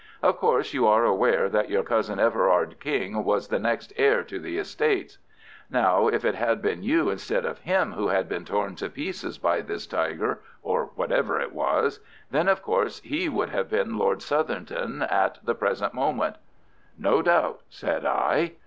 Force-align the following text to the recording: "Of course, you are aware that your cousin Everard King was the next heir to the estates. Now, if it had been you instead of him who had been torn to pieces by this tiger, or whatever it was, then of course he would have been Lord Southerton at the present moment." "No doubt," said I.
"Of 0.23 0.37
course, 0.37 0.73
you 0.73 0.87
are 0.87 1.05
aware 1.05 1.47
that 1.47 1.69
your 1.69 1.83
cousin 1.83 2.17
Everard 2.19 2.79
King 2.79 3.23
was 3.23 3.49
the 3.49 3.59
next 3.59 3.93
heir 3.97 4.23
to 4.23 4.39
the 4.39 4.57
estates. 4.57 5.19
Now, 5.69 6.07
if 6.07 6.25
it 6.25 6.33
had 6.33 6.59
been 6.59 6.81
you 6.81 7.11
instead 7.11 7.45
of 7.45 7.59
him 7.59 7.91
who 7.91 8.07
had 8.07 8.27
been 8.27 8.43
torn 8.43 8.73
to 8.77 8.89
pieces 8.89 9.37
by 9.37 9.61
this 9.61 9.85
tiger, 9.85 10.39
or 10.63 10.85
whatever 10.95 11.39
it 11.39 11.53
was, 11.53 11.99
then 12.31 12.47
of 12.47 12.63
course 12.63 12.99
he 13.01 13.29
would 13.29 13.49
have 13.49 13.69
been 13.69 13.95
Lord 13.99 14.21
Southerton 14.23 15.03
at 15.03 15.37
the 15.45 15.53
present 15.53 15.93
moment." 15.93 16.37
"No 16.97 17.21
doubt," 17.21 17.61
said 17.69 18.03
I. 18.03 18.53